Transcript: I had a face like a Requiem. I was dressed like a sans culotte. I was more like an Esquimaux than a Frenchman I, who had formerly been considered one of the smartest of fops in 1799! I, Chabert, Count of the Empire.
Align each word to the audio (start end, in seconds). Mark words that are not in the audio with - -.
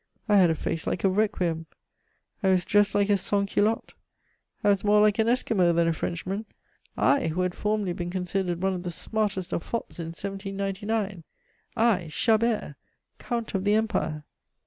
I 0.27 0.37
had 0.37 0.49
a 0.49 0.55
face 0.55 0.87
like 0.87 1.03
a 1.03 1.09
Requiem. 1.09 1.67
I 2.41 2.49
was 2.49 2.65
dressed 2.65 2.95
like 2.95 3.11
a 3.11 3.17
sans 3.17 3.53
culotte. 3.53 3.93
I 4.63 4.69
was 4.69 4.83
more 4.83 4.99
like 4.99 5.19
an 5.19 5.27
Esquimaux 5.29 5.73
than 5.73 5.87
a 5.87 5.93
Frenchman 5.93 6.45
I, 6.97 7.27
who 7.27 7.41
had 7.41 7.53
formerly 7.53 7.93
been 7.93 8.09
considered 8.09 8.63
one 8.63 8.73
of 8.73 8.81
the 8.81 8.89
smartest 8.89 9.53
of 9.53 9.61
fops 9.61 9.99
in 9.99 10.07
1799! 10.07 11.23
I, 11.77 12.07
Chabert, 12.09 12.77
Count 13.19 13.53
of 13.53 13.63
the 13.63 13.75
Empire. 13.75 14.23